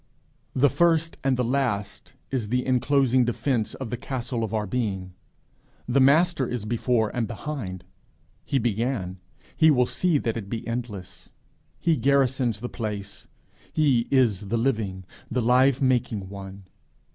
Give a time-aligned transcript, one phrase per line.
[0.55, 5.13] The First and the Last is the inclosing defence of the castle of our being;
[5.87, 7.83] the Master is before and behind;
[8.43, 9.19] he began,
[9.55, 11.31] he will see that it be endless.
[11.79, 13.27] He garrisons the place;
[13.71, 16.63] he is the living, the live making one.